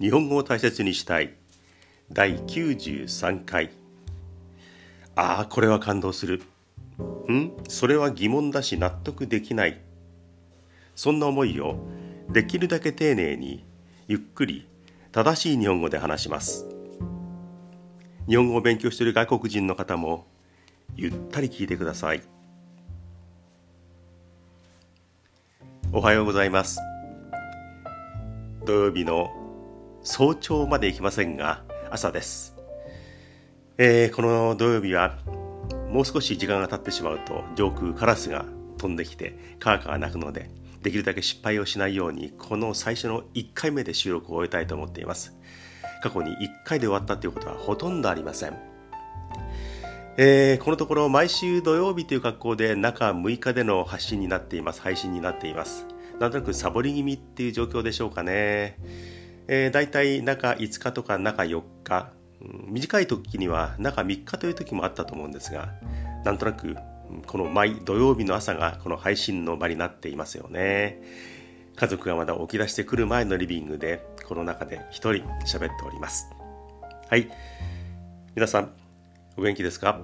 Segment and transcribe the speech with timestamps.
[0.00, 1.34] 日本語を大切にしたい。
[2.12, 3.70] 第93回。
[5.16, 6.42] ああこれは感動する。
[7.28, 7.50] ん？
[7.68, 9.80] それは疑問だし納得できない。
[10.94, 11.76] そんな思いを
[12.30, 13.64] できるだけ丁寧に
[14.06, 14.68] ゆっくり
[15.10, 16.68] 正しい日本語で話します。
[18.28, 20.26] 日本語を勉強している外国人の方も
[20.94, 22.22] ゆったり聞いてください。
[25.90, 26.78] おはようございます。
[28.64, 29.47] 土曜日の
[30.10, 32.56] 早朝まで行きませんが朝です、
[33.76, 35.18] えー、この土曜日は
[35.90, 38.46] もう少し時間が経ってしまうと上空カラスが
[38.78, 40.48] 飛んできてカーカーが鳴くので
[40.82, 45.36] できるだけ失敗をしないようにこの最初の1回目で収録を終えたいと思っています。
[46.02, 48.56] 過去に1回で終わったということはほとんどありません。
[50.16, 55.84] えー、このところ毎週土曜日という格好で中6日での発信になっています配信になっています。
[56.18, 58.78] なんとなくサボり気味っていう状況でしょうかね、
[59.48, 65.72] えー、だいたい中5日とか中4日、うん、短い時には中3日という時もあったと思うんですが
[66.24, 66.76] なんとなく
[67.26, 71.02] この毎土曜日の朝がこの配信の場になっていますよね。
[71.74, 76.28] 家族がまだ起き出してくる前のリビングでこの中で一人喋っております。
[77.08, 77.30] はい。
[78.34, 78.72] 皆さん
[79.36, 80.00] お元気ですか、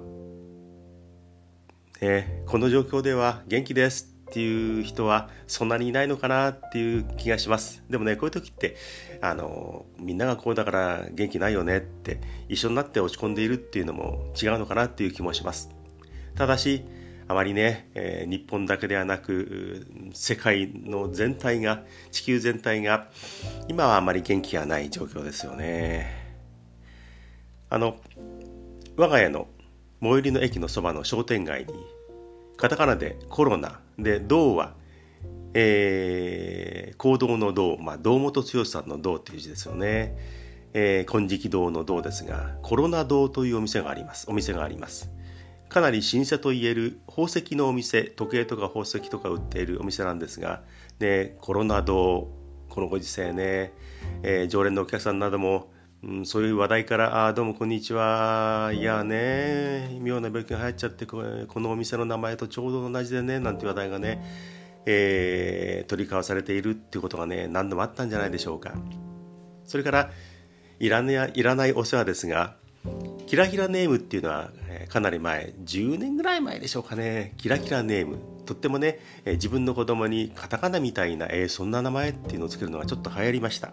[2.01, 4.14] えー、この状況では元気です。
[4.35, 7.85] っていう人はそんなにいないのかなっていう気がします。
[7.89, 8.75] でもねこういう時って
[9.21, 15.71] あのみんながこうだから元気ないよねって一緒になって落ち込んでいるっていうのも違うのかなっていう気もします。
[16.35, 16.85] ただし
[17.29, 23.07] あまりね、えー、日本だけではなく世界の全体が地球全体が
[23.69, 26.11] 今はあまり元気がない状況ですよね。
[27.71, 27.99] あの
[28.97, 29.47] 我が家の
[30.03, 31.73] 最寄りの駅のそばの商店街に
[32.57, 34.75] カタカナでコロナで銅は、
[35.55, 40.17] えー、行動の銅、まあ、堂本剛さんの銅という字ですよね、
[40.73, 44.27] えー、金色堂の銅ですがコロナ堂というお店があります。
[44.29, 45.11] お店があります。
[45.69, 50.63] かなり老舗といえる宝石のお店時計とか宝石とか売っているお店なんですが、
[51.01, 52.29] ね、コロナ堂
[52.69, 53.73] このご時世ね、
[54.23, 55.73] えー、常連のお客さんなども
[56.07, 61.17] うん、そういう話題から「あどうもこんにちは」「いやね妙な病気が流行っちゃってこ
[61.61, 64.23] のお店の名前とちょうど同じでね」なんて話題がね、
[64.85, 68.75] えー、取り交わされているっていうことがね何度もあったんじゃないでしょうか。
[69.65, 70.11] それから
[70.79, 72.57] いら,、ね、いらないお世話ですが
[73.27, 77.33] キラキラネームっていうのは、えかなり前10年ぐらい前でしょうかね。
[77.39, 78.19] キラキラネーム。
[78.45, 83.73] とってもね、え自分の子供にカタカナみたいな、えー、そんな名前っていうのをつけるのがちょっと流行りました。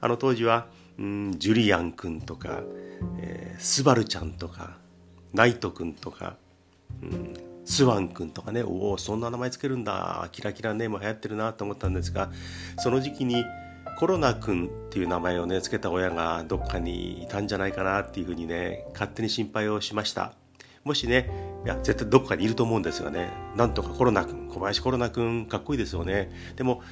[0.00, 0.68] あの当時は
[0.98, 2.62] うんジュリアン君とか、
[3.18, 4.76] えー、スバルちゃんとか
[5.32, 6.36] ナイト君とか、
[7.02, 7.34] うん、
[7.64, 12.30] スワン君とかねおおそんな名前つけるんだキラキラネーム流行ってるなと思ったんですが
[12.78, 13.44] その時期に
[13.98, 20.32] コロナ君っていう名前をねつけた親がどっかにいたんじゃないかなっていうふうにね勝手に心配をしました。
[20.82, 21.30] もしね
[21.66, 23.28] いや絶対どっかにいると思うんですがね。
[23.56, 26.30] なんとかコロナ君小林コロナ君かっこいいですよね。
[26.56, 26.82] でも、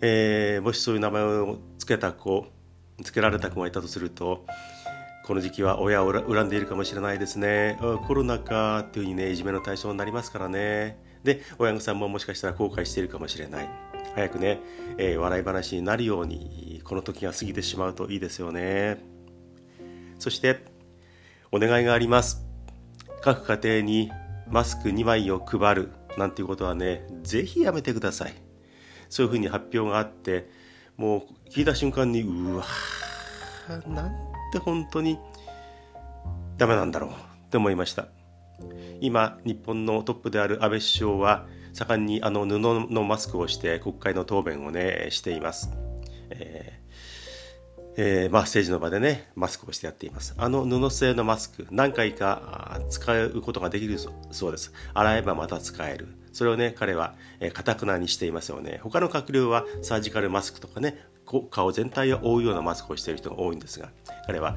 [0.00, 2.46] えー、もしそういう名前をつけた子
[3.02, 4.44] つけられた子がいたとすると
[5.24, 7.78] この時期は親を恨んでいるかもしれないですね。
[8.06, 10.98] コロナかっていうふうにねいじめの対象になりますからね。
[11.24, 13.68] で親御さんももしかしたら後悔しているかもしれない。
[14.14, 14.60] 早くね、
[14.98, 18.98] えー、笑い話になるようにこの時が過ぎてしまうといいですよね。
[20.18, 20.62] そして
[21.50, 22.44] お願いがあります。
[23.22, 24.12] 各家庭に
[24.46, 28.34] マスク2枚を配るなんていうことはねぜひやめてください。
[29.08, 30.50] そういうふうに発表があって
[30.96, 32.64] もう聞いた瞬間にうわ
[33.86, 34.12] なん
[34.52, 35.18] て本当に
[36.56, 37.14] ダメなんだろうっ
[37.50, 38.06] て思いました。
[39.00, 45.70] 今日本のトップである安倍首相は盛んにあの布のマスクをして国会の答弁をねしています、
[46.30, 46.84] えー
[47.96, 50.34] えー、まあ政治の場でねマスクをしてやっています。
[50.36, 53.98] あの布製のマスク何回か使うことができる
[54.30, 54.72] そうです。
[54.94, 56.08] 洗えばまた使える。
[56.34, 57.14] それをね彼は
[57.54, 58.80] かたくなにしていますよね。
[58.82, 60.98] 他の閣僚はサージカルマスクとかね
[61.50, 63.88] 顔全体を覆うようなマスクをしている人が多いんですが
[64.26, 64.56] 彼は、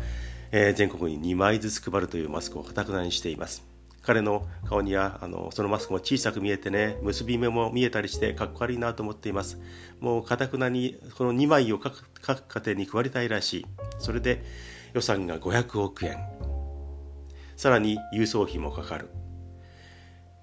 [0.52, 3.64] えー、全国に2枚ずつ配るというマスクをかたくなにしています。
[4.02, 9.60] 彼の顔にはあのそのマスクも小さく見えてね結び目も見えたりしてかっこ悪いなと思っています。
[10.00, 13.66] もうかたくなにこの2枚を各家庭に配りたいらしい。
[14.00, 14.44] それで
[14.94, 16.18] 予算が500億円。
[17.58, 19.10] さらに郵送費もかかる。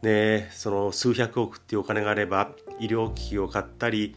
[0.04, 4.14] ね、その数百億っていうお金があれば医療機器を買ったり、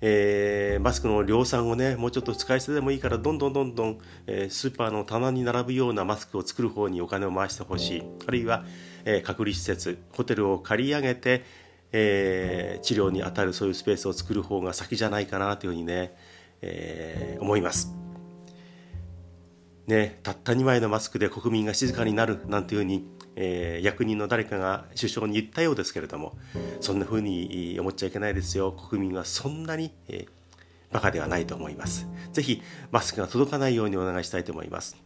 [0.00, 8.02] えー、マスクの量産をねもうちょっと使い捨てでもいいからどんどんどんどん、えー、スーパーの棚に並ぶようなマスクを作る方にお金を回してほしい。
[8.26, 8.64] あるいは、
[9.04, 11.44] えー、隔離施設ホテルを借り上げて、
[11.92, 16.16] え、治療に当たるそういうスペースを作る方が先じゃないかなというふうにね、
[16.62, 17.94] え、思います。
[19.86, 26.36] ね、たった2枚のマスクで国民が静かになるなんていうふうに、えー、役人の誰かが首相に言ったようですけれども
[26.80, 28.72] そんなふうに思っちゃいけないですよ。
[28.72, 30.28] 国民はそんなに、えー、
[30.92, 32.06] バカではないと思います。
[32.32, 34.96] ぜひマスクが届かないようにお願いしたいと思います。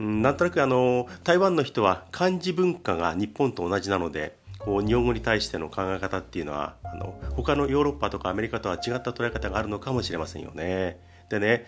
[0.00, 10.98] なんとなくあの台湾の人は漢字文化が日本と同じなのでこう日本語に対しての考え方っていうのはあの他のヨーロッパとかアメリカとは違った捉え方があるのかもしれませんよね。
[11.28, 11.66] でね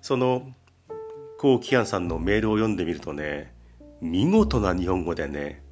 [0.00, 0.50] その
[1.38, 3.52] こうキアンさんのメールを読んでみるとね
[4.00, 5.62] 見事な日本語でね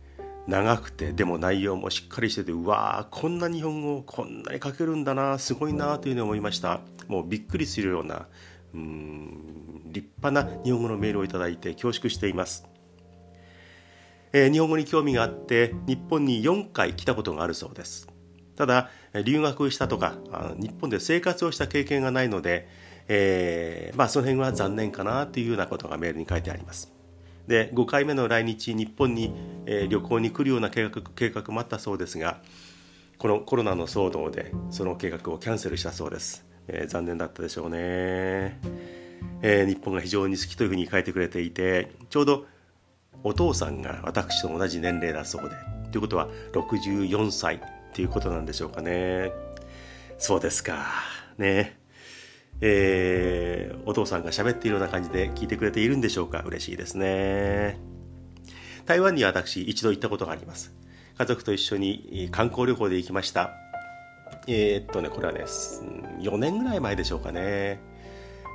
[0.47, 8.27] 長くてでも内容もしっかりしててうわーこんな日本語こんなに書けるんだなすごいなというふうに思いましたもうびっくりするような
[8.75, 12.67] 立派な日本語のメールをいただいて恐縮しています、
[14.33, 18.09] えー、日本語に興味があって日本に4回来たことがあるそうです。
[18.57, 18.91] ただ
[19.25, 20.17] 留学したとか
[20.59, 22.69] 日本で生活をした経験がないので、
[23.09, 26.93] えー、まあ、その辺は残念かなというようなことがメールに書いてあります。
[27.47, 29.35] で5回目の来日日本に、
[29.67, 32.41] えー、旅行に来るような計画計画もあったそうですが
[33.19, 36.54] このコロナの騒動でその計画をキャンセルしたそうです。
[36.69, 38.59] えー、残念だったでしょうね、
[39.43, 42.47] えー、日本が非常に好きというふうに書いてくれていてちょうど
[43.23, 45.57] お父さんが私と同じ年齢だそうで
[45.91, 47.61] ということは64歳っ
[47.93, 49.31] ていうことなんでしょうかね。
[50.19, 50.87] そうですか。
[51.39, 51.79] ね。
[52.61, 56.43] えー、お父さんが喋っているような感じで聞いてくれているんでしょうか。
[56.45, 57.79] 嬉しいですね。
[58.87, 60.75] 台湾には私一度行ったことがあります。
[61.17, 63.53] 家族と一緒に観光旅行で行きました。
[64.47, 65.45] えー、っとね、これはね、
[66.21, 67.81] 4年ぐらい前でしょうかね。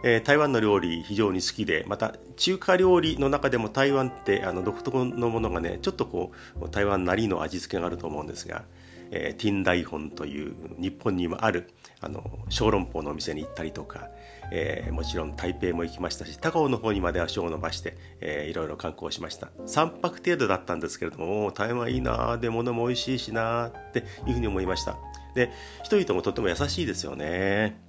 [0.03, 6.31] えー、台湾の料理非常に好きで、また中華料理の中でも台湾ってあの独特のものがね、ちょっとこ
[6.61, 8.63] う、台湾なりの味付けがあると思うんですが、
[9.11, 11.69] えー、ティンダイホンという日本にもある
[12.01, 14.09] あの小籠包のお店に行ったりとか、
[14.51, 24.97] えー、もちろん台北も行きましたし高尾の方にまで足を伸ばして、えー、いろいろ観光しました3泊程度だったんですけれども台湾いいなで物も美味しいしなっていうふうに思いました
[25.35, 25.51] で
[25.83, 27.79] 人々もとっても優しいですよね。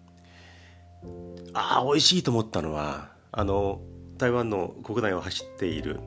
[1.53, 3.81] ああ美味しいと思ったのはあの
[4.19, 6.01] 台湾の国内を走っている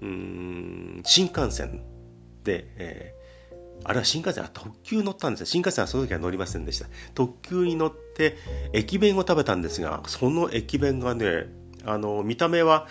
[0.00, 1.84] うん新幹線
[2.44, 6.86] で、えー、あれは新幹線は特急乗ったんですよ新幹線はその時は乗りませんでした。
[7.14, 8.36] 特急に乗って
[8.72, 11.46] 駅弁を食べたんですがその駅弁がね
[11.84, 12.86] あの見た目は、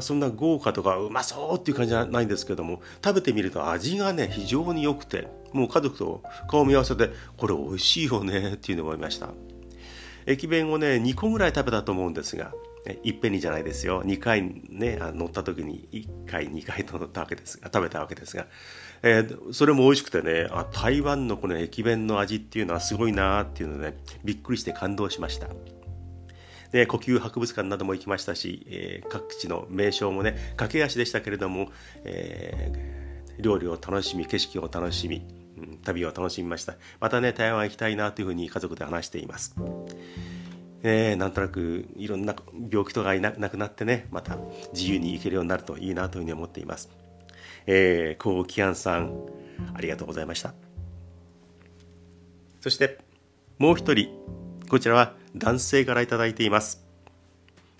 [0.00, 9.30] そんな豪華とかうまそうっていう感じじゃないんですけども食べてみると味がね非常に良くてもう家族と顔見合わせてこれ美味しいよねっていうのを思いました。
[10.26, 12.52] 駅弁をね2個ぐらい食べたと思うんですが
[13.04, 14.02] いっぺんにじゃないですよ。
[14.02, 18.46] 2回ね乗った時に1回2回と乗ったわけですが食べたわけですが、
[19.02, 25.48] えー、それも美味しくてねあ台湾のこの駅弁の味っていうのはすごいなっていうので、ね、びっくりして感動しました。
[26.72, 31.70] で呼吸博物館なども行きましたし、えー、各地の名称もね駆け足でしたけれども、
[32.04, 35.22] えー、料理を楽しみ景色を楽しみ、
[35.58, 36.76] うん、旅を楽しみました。
[36.98, 39.54] またね台湾行きたいなというふうに家族で話しています。
[40.82, 42.34] えー、なんとなくいろんな
[42.70, 44.36] 病気とかいなくなってねまた
[44.72, 46.90] 自由に行けるようになるといいなというふうに思っています。
[47.66, 49.12] えー、コウキアンさん
[49.74, 50.54] ありがとうございました。
[52.60, 52.98] そして
[53.58, 54.08] もう一人
[54.68, 56.84] こちらは男性から頂いています。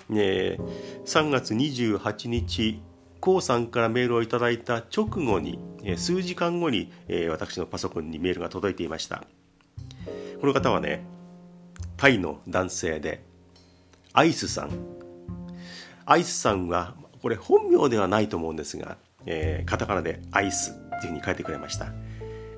[0.08, 0.58] ね
[1.06, 2.80] 3月28日
[3.20, 5.58] こうさんからメールをいただいた直後に
[5.96, 6.92] 数時間後に
[7.30, 9.24] 私のパソコンにメールが届いていました。
[10.40, 11.04] この方はね
[11.96, 13.22] タイの男性で
[14.12, 14.70] アイスさん。
[16.04, 21.92] アイスさんはこれ本名ではないと思うんですが、えー、カタカナでアイスっていうふうに書いてくれました、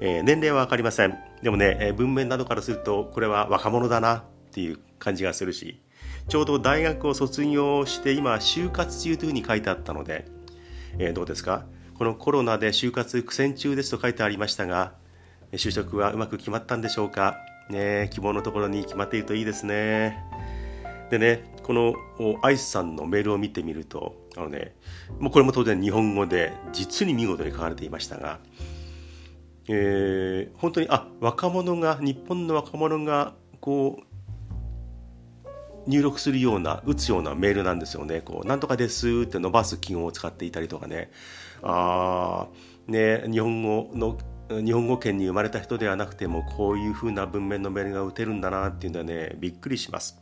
[0.00, 1.18] えー、年齢は分かりません。
[1.42, 4.24] でもね、文面などからするとこれは若者だな
[4.54, 5.80] っていう感じがするし
[6.28, 10.26] ちょうど大学を卒業して今就活中というふうに書いてあったので、
[10.96, 11.66] えー、どうですか？
[11.98, 14.92] このコロナで就活苦戦中ですと書いてありましたが
[15.50, 17.36] 就職はうまく決まったんでしょうか？
[17.68, 20.22] ね希望のところに決まっているといいですね。
[21.10, 21.94] でねこの
[22.42, 24.76] アイスさんのメールを見てみるとあのね
[25.18, 28.38] もうこれも当然日本語で実に見事に書かれていましたが、
[29.68, 34.04] えー、本当にあ若者が日本の若者がこう
[35.86, 38.20] 入力するような打つようなメールなんですよね。
[38.20, 41.10] こうなんとかですって伸ばす記号を使っていたりとかね。
[41.62, 42.48] あ
[42.86, 44.18] ね日本語の
[44.64, 50.20] 日本語圏に生まれた人ではなくてもこういう風な文面のメールが打てるんだなっていうのはねびっくりします。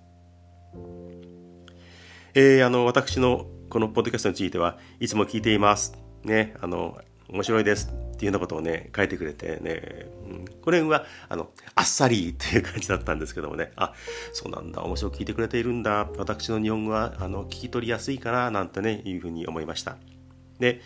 [2.35, 5.95] えー、あの私のこのポッドキャストについてはいつも聞いています。
[6.25, 6.99] ね、あの
[7.33, 13.73] 面白いですっていうようなことをね書いてくれてね、うん、これはあのあっさりっていう感じだったんですけどもね。
[13.75, 13.95] あ
[14.33, 14.83] そうなんだ。
[14.83, 16.09] 面白く聞いてくれているんだ。
[16.19, 19.97] 私の日本語はあの聞き取りやすいかななんてねいうふうに思いました。
[20.59, 20.83] で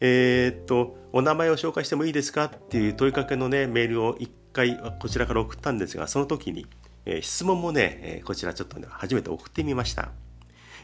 [0.00, 6.66] えー、っとお名前を紹介してもいいですかっていう問いかけのねメールを1回こちらから送ったんですがその時に、
[7.06, 10.10] えー、質問もね、えこちらちょっと、ね、初めて送ってみました。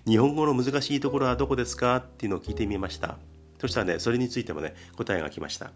[0.07, 3.19] 日本語の難しいところはどこですかっていうのを聞いてみました。
[3.61, 5.71] そしたらねそれについてもね答えが来ました、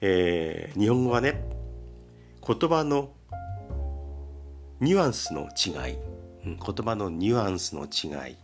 [0.00, 1.42] えー、日本語はね
[2.46, 3.10] 言葉の
[4.80, 5.96] ニュアンスの違い、
[6.46, 8.36] うん、言葉のニュアンスの違い。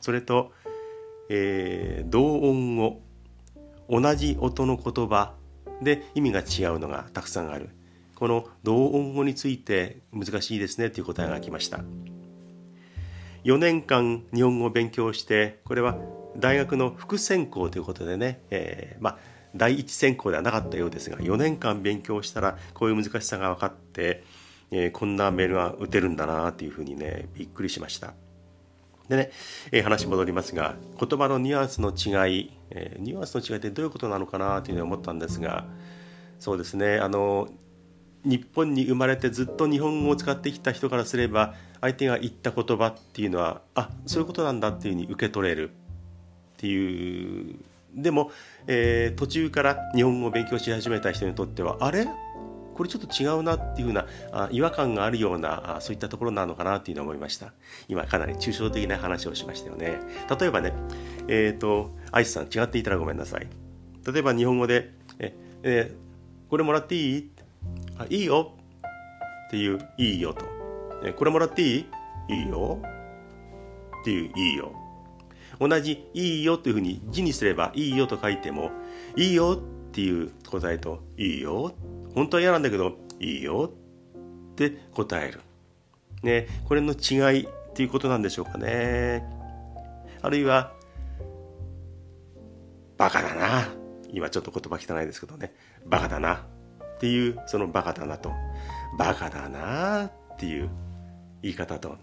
[0.00, 0.52] それと、
[1.28, 3.02] えー、同音語。
[3.90, 5.34] 同じ音の言葉。
[5.82, 7.68] で意味が違うのがたくさんある。
[8.14, 11.84] この同音語について難しいですねという答えが来ました。
[13.44, 15.98] 4年間日本語を勉強してこれは
[16.36, 19.18] 大学の副専攻ということでね、えー、まあ
[19.54, 24.24] 第一専攻ではなかったようですが4年間勉強したらこういう難しさが分かって、
[24.70, 28.14] えー、こんなメールが打てるんだなというふうにねびっくりしました。
[29.08, 29.30] でね、
[29.70, 35.66] えー、話戻りますが言葉のニュアンスの違い、えー、ニュアンスの違いってどういうことなのかなというふうに思ったんですが
[36.38, 37.48] そうですねあの
[38.24, 45.70] 日本に生まれてずっと日本語を使ってきた人からすれば相手が言った言葉っていうのはあそういうことなんだっていうふうに受け取れる
[46.64, 47.56] っていう。
[47.94, 48.30] でも、
[48.66, 52.06] えー、途中から日本語を勉強し始めた人にとってはあれ？
[52.74, 57.52] これちょっと違うなっていうふうなあ違和感があるようなあそういったところなのかなっていうのを思いました。
[57.86, 60.00] 今かなり抽象的な話をしましたよね。
[60.40, 60.72] 例えばね
[61.28, 63.46] えっ、ー、とアイスさん違っていたらごめんなさい。
[64.10, 67.30] 例えば日本語でえ、えー、これもらっていい？
[67.98, 68.54] あいいよ。
[69.48, 70.46] っていういいよと、
[71.04, 71.76] えこれもらってい
[72.30, 72.34] い？
[72.34, 72.80] いいよ。
[74.00, 74.72] っていういいよ。
[75.60, 78.70] 同じいいよというふうに字にすればいいよと書いても
[79.16, 81.74] いいよっていう答えといいよ
[82.14, 83.70] 本当は嫌なんだけどいいよ
[84.52, 85.40] って答える。
[86.22, 89.24] ね、これの違いっていうことなんでしょうかね。
[90.22, 90.72] あるいは
[92.96, 93.68] バカだな。
[94.10, 95.52] 今ちょっと言葉汚いですけどね。
[95.84, 96.46] バカだな
[96.96, 98.30] っていうそのバカだなと
[98.96, 100.70] バカだなっていう
[101.42, 101.98] 言い方と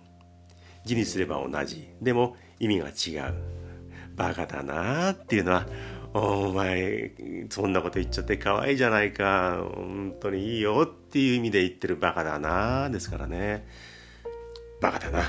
[0.86, 1.90] 字にすれば同じ。
[2.02, 3.34] でも意味が違う。
[4.16, 5.66] バカだなっていうのは
[6.14, 7.14] お前
[7.50, 9.64] そんなこと言っちゃって可愛いじゃないか。
[9.76, 13.66] 本当にいいよっていう意味で言ってるバカだなですからね。
[14.82, 15.26] バカだなっ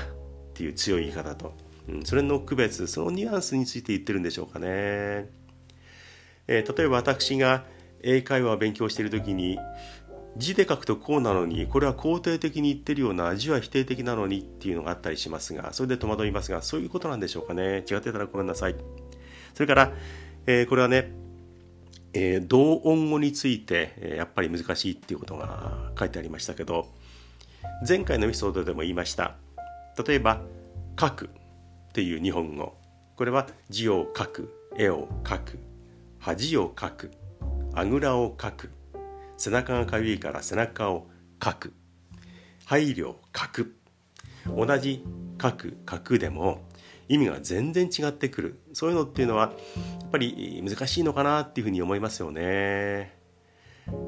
[0.53, 1.53] ていう強い言い方と、
[1.87, 7.63] うん、それの区別そのニュアンスについて言ってるんでしょうかね、えー、例えば私が
[8.01, 9.57] 英会話を勉強している時に
[10.35, 17.83] 字で書くとこうなのにこれは肯定的に言ってるような字は否定的なのにっていうのがあったりしますがそれで戸惑いますがそういうことなんでしょうかね。
[17.89, 18.75] 違ってたらごめんなさい。
[19.53, 19.91] それから、
[20.47, 21.11] えー、これはね、
[22.13, 26.87] えー、同音語について、えー、やっぱり難しいっていうことが書いてありましたけど
[27.87, 29.35] 前回のエピソードでも言いました。
[30.07, 30.41] 例えば
[30.99, 31.25] 「書く」
[31.89, 32.75] っていう日本語。
[33.15, 35.59] これは字を書く絵を書く
[36.17, 37.11] 恥を書く
[37.75, 38.71] あぐらをかく。
[39.37, 41.07] 背中がかゆいから背中を
[41.39, 41.73] かく。
[42.65, 43.75] 配慮かく。
[44.47, 45.03] 同じ
[45.37, 46.61] かくかくでも
[47.07, 48.59] 意味が全然違ってくる。
[48.73, 49.53] そういうのっていうのは
[50.01, 53.23] やっぱり難しいのかなっていうふうに思いますよね。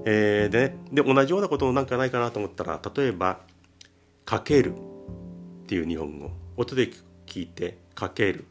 [0.05, 3.41] えー、でで同じようなことなんかないかなと思ったら例えば
[4.23, 6.31] 「かける」っていう日本語。
[6.57, 6.89] 音で
[7.25, 8.45] 聞いて「かける」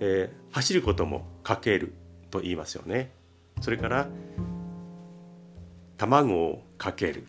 [0.00, 1.94] えー、走ることも「かける」
[2.30, 3.12] と言いますよね。
[3.60, 4.08] それから
[5.96, 7.26] 卵をかける。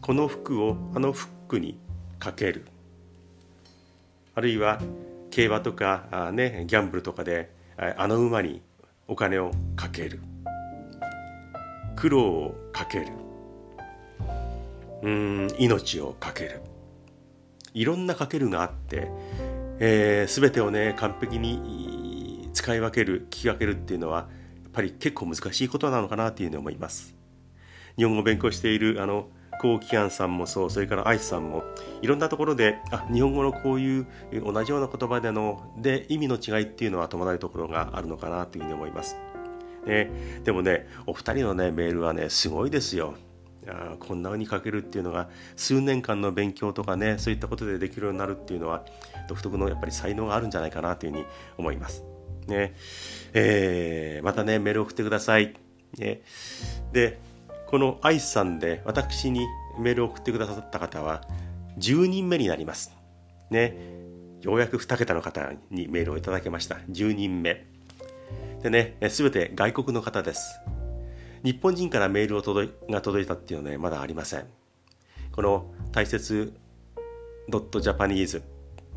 [0.00, 1.78] この服をあの服に
[2.18, 2.64] かける。
[4.34, 4.80] あるいは
[5.30, 8.62] 競馬とかあ、ね、ギャンブルとかであの馬に
[9.06, 10.20] お金をかける。
[11.96, 13.06] 苦労をかける。
[15.02, 16.60] うん命をかける。
[17.74, 19.08] いろんなかけるがあって、
[19.78, 24.28] えー、全てをね完璧に使い分ける聞き分けるっていうのは
[24.62, 27.13] やっぱり結構難しいことなのかなというふうに思います。
[27.96, 29.28] 日本語を勉強しているあの
[29.60, 31.62] 高木庵さんもそうそれから愛さんも
[32.02, 34.06] いろんなところであ日本語のこういう
[34.44, 39.16] 同じような言葉でので意味の違いっていうのは伴うところがあるのかなというふうに思います。
[39.86, 40.10] ね、
[40.44, 43.14] でもねお二人のねメールはねすごいですよ。
[43.66, 48.84] あこんな風に書けるっていうのが数年間の勉強とかねそういったことでできるようになるっていうのは
[49.28, 51.24] 独特のやっぱり才能があるんじゃないかなというふうに
[51.56, 52.04] 思います。
[52.46, 52.74] ね
[53.32, 55.54] えー、またねメール送ってください。
[55.98, 56.22] ね、
[56.92, 57.18] で
[57.66, 59.46] この愛さんで私に
[59.78, 61.22] メールを送ってくださった方は
[61.78, 62.92] 10人目になります。
[63.50, 63.76] ね、
[64.40, 66.76] ようやく2桁の方にメールをいただけました。
[66.90, 67.66] 10人目。
[68.62, 70.60] でね、すべて外国の方です。
[71.42, 74.46] 日本人からメールを届いが届いたっていうのはね、まだありません。
[75.32, 76.54] この大切
[77.50, 78.42] .japanese、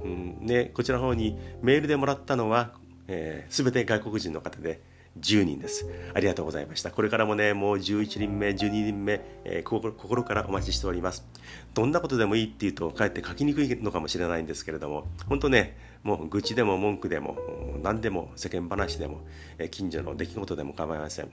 [0.04, 2.74] うんね、こちらの方にメールでもらったのは、
[3.08, 4.82] えー、全て外国人の方で
[5.22, 5.88] 10人です。
[6.14, 6.92] ありがとうございました。
[6.92, 11.26] これからもね、もう11人目、12人目、えー、心心からお待ちしております。
[11.74, 17.38] どんなことでもいいっていうと、かえって書きにくいのかもしれないんですけれども、本当ね、もう愚痴でも文句でも、
[17.84, 19.22] 何でも世間話でも、
[19.58, 21.32] え近所の出来事でも構いません。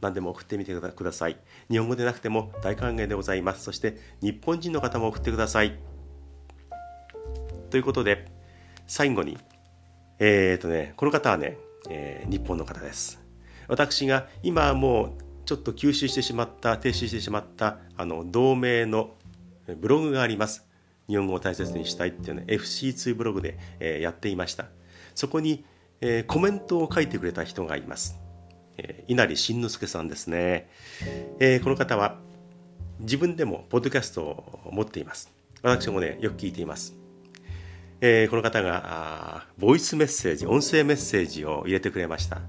[0.00, 1.36] 何でも送ってみてください。
[1.70, 3.64] 日本語でなくても大歓迎でございます。
[3.64, 5.78] そして、日本人の方も送ってください。
[7.70, 8.26] ということで、
[8.86, 9.36] 最後に、
[10.18, 11.58] えっ、とね、この方はね、
[11.88, 13.20] えー、日本の方です。
[13.66, 19.14] 私が今もうちょっと吸収してしまった停止してしまったあの同名の
[19.80, 20.66] ブログがあります。
[21.08, 24.66] 日本語を大切にしたいっていうのね FC2 ブログで、えー、やっていました。
[25.14, 25.64] そこに、
[26.00, 28.18] えー、コメントを書いてくれた人がいます。
[28.76, 30.68] えー、稲荷慎之介さんですね、
[31.40, 32.18] えー、この方は
[33.00, 35.32] 自分でもポッドキャストを持っています。
[35.62, 36.97] 私もね、よく聞いています。
[38.00, 42.40] えー、この方がボイスメッセージ音声メッセージを入れてくれました、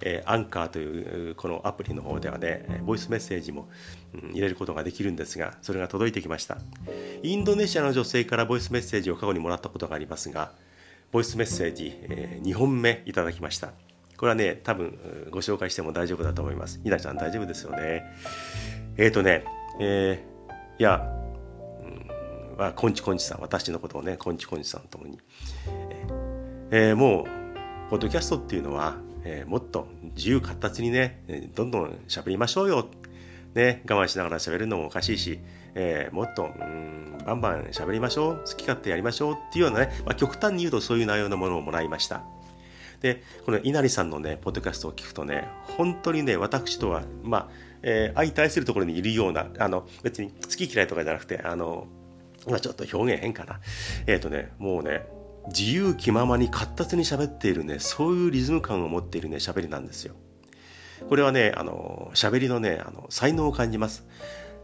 [0.00, 3.68] えー、アンカーというこのアプリの方ではねボイスメッセージも、
[4.14, 6.56] うん、入れることができるんですがそれが届いてきました。
[7.22, 10.52] インドネシアの女性からボイスメッセージを過去にもらったことがありますが
[11.12, 13.72] ボイスメッセージ、えー、2本目いただきました。
[14.16, 16.80] これはね多分ご紹介しても大丈夫だと思います。
[16.84, 18.04] 稲ちゃん大丈夫ですよね。
[18.96, 19.44] えっ、ー、とね
[19.78, 21.25] えー、いや
[22.56, 25.18] はこんちこんちさん私のことをねこんちこんちさんともに、
[26.70, 31.22] えー、もうポッドキャストっていうのは、えー、もっと自由活発にね
[31.54, 32.88] どんどん喋りましょうよ、
[33.54, 35.38] ね、我慢しながら喋るのもおかしいし、
[35.74, 42.24] えー、もっとうんバンバン喋りましょう好き勝手やりましょうっていうようなね、まあ、極端に言うとそういう内容のものをもらいました。
[43.02, 51.86] でこの稲荷さんのねポッドキャストを聞くとね本当にね私とはまあえー、相対するところにいるようなあの別に好き嫌いとかじゃなくてあの
[52.46, 53.60] まあちょっと表現変かな。
[54.06, 55.06] えっ、ー、とね、もうね、
[55.48, 60.14] 自由気ままに活発に喋っているね、そういうリズム感を持っているね、喋りなんですよ。
[61.08, 64.06] これはね、あの、喋りのね、あの、才能を感じます。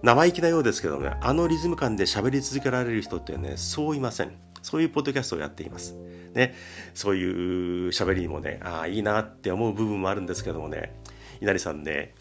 [0.03, 4.33] 生意気なようですけどね、あのリズム感で喋り続けられる人ってね、そういません。
[4.61, 5.95] そういうポッドキャストをやっています。
[6.35, 6.55] ね、
[6.95, 10.93] そういう喋りもね、ああ、いいなって思う部分もあるんですけどもね、
[11.41, 12.15] 稲荷さんね、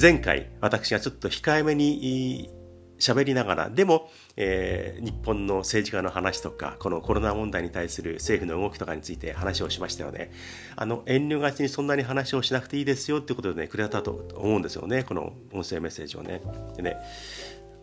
[0.00, 2.50] 前回私がちょっと控えめに
[2.98, 10.32] 喋りながら、でも、えー、日本の政治家の話とか、このコロナ問題に対する政府の動きとかについて話をしましたよね。
[10.76, 16.42] あの、遠慮がちにそんなに話をしなくていいですよってことでね、くれたと思うんですよね、この音声メッセージをね。
[16.76, 16.96] でね、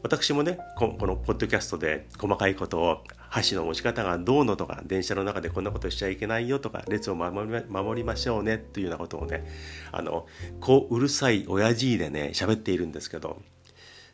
[0.04, 9.46] 私もねこのポッドキャストで細かいことを箸の持ち方がどうのとか電車の中でこんなことしちゃいけないよとか列を守り守りましょうねというようなことをね
[9.92, 10.26] あの
[10.60, 13.42] こううるさい親父でね喋っているんですけど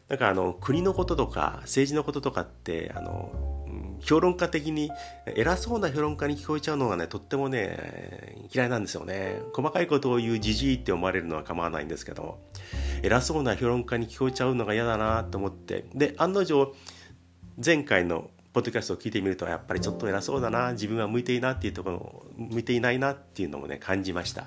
[0.10, 3.58] なんかあの国のこととか政治のこととかってあの
[4.00, 4.89] 評論家的に
[5.26, 9.41] 偉そうな評論家に聞こえちゃうのがねとってもね嫌いなんですよね。
[9.54, 12.39] 細かいことを言うじじいって思われるのは構わないんですけど
[13.04, 15.86] 偉そうな評論家に聞こえちゃうのが嫌だなと思って。
[15.93, 16.74] で案の定
[17.63, 24.46] 前回のポッドキャストを聞いてみるとやっぱりちょっと偉そうだな自分は向いていなっていうところ向いていないなっていうのもね感じました。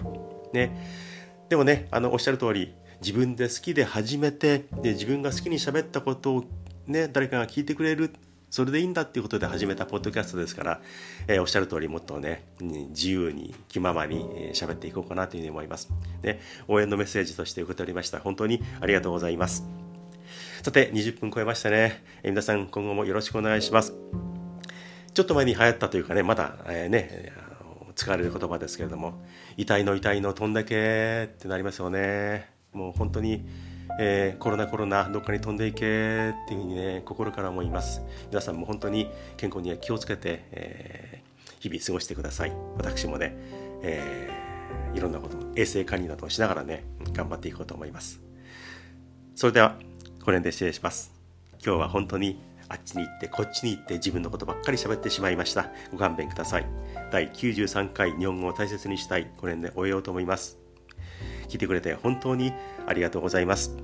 [0.52, 1.38] ね。
[1.48, 6.44] でもねあのおっしゃる通り自分で好きで始めてで自分が好きに喋ったことを
[6.86, 8.12] ね誰かが聞いてくれる
[8.50, 10.80] それでいいんだっていうことで始めたポッドキャストですから、
[11.28, 15.88] えー、おっしゃる通りもっとね自由に気ままに喋、えー、っていこうかなというふうに思います、
[16.22, 18.18] ね、応援のメッセージとして受け取りました。
[18.18, 19.64] 本当にありがとうございます。
[20.62, 23.94] さて20分超えましたね、えー、皆さん今後もよろしくお願いします。
[25.14, 27.32] ちょっと前に流行ったというかねまだ、えー、ね
[27.94, 29.22] 使われる言葉ですけれども
[29.56, 32.59] 痛いの痛いの飛んだけってなりますよね。
[32.72, 33.46] もう本当に、
[33.98, 38.02] えー、コロナコロナどっかに飛んでいけっていうふうにね心から思います。
[38.28, 42.52] 皆さんも本当に健康には気をつけて、えー、日々過ごしてください。
[42.76, 43.34] 私もね、
[43.82, 48.20] えー、いろんなこと衛生管理などをしながらね頑張っていこうと思います。
[49.34, 51.12] それではこの辺で失礼します。
[51.64, 55.70] 今日は本当にあっちに行ってこっちに行って自分のことばっかり喋ってしまいました。
[55.90, 56.66] ご勘弁ください。
[57.10, 59.30] 第93回日本語を大切にしたい。
[59.36, 60.59] これで終えようと思います。
[61.50, 62.52] 聞いてくれて本当に
[62.86, 63.76] ありがとうございます。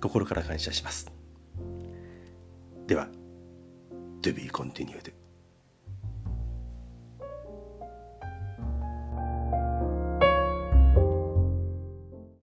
[0.00, 1.10] 心から感謝します。
[2.86, 3.08] では
[4.22, 5.23] To be continued.